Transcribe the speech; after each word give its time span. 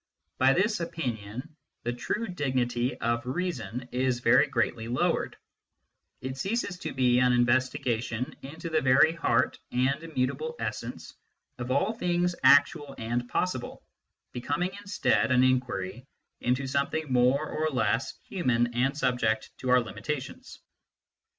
By 0.39 0.53
this 0.53 0.79
opinion 0.79 1.55
the 1.83 1.93
true 1.93 2.27
dignity 2.27 2.97
of 3.01 3.23
reason 3.27 3.87
is 3.91 4.19
very 4.19 4.47
greatly 4.47 4.87
lowered: 4.87 5.37
it 6.21 6.37
ceases 6.37 6.79
to 6.79 6.91
be 6.95 7.19
an 7.19 7.33
investigation 7.33 8.33
into 8.41 8.71
the 8.71 8.81
very 8.81 9.11
heart 9.13 9.59
ana 9.71 9.99
immutable 9.99 10.55
essence 10.57 11.13
of 11.59 11.69
all 11.69 11.93
things 11.93 12.33
actual 12.41 12.95
and 12.97 13.29
possible, 13.29 13.83
be 14.31 14.41
coming, 14.41 14.71
instead, 14.81 15.31
an 15.31 15.43
inquiry 15.43 16.07
into 16.39 16.65
something 16.65 17.13
more 17.13 17.47
or 17.47 17.69
less 17.69 18.17
human 18.23 18.73
and 18.73 18.97
subject 18.97 19.51
to 19.59 19.69
our 19.69 19.81
limitations. 19.81 20.61